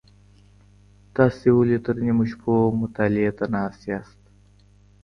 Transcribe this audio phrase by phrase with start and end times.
[1.15, 3.99] تاسو ولي تر نیمو شپو مطالعې ته ناست یئ؟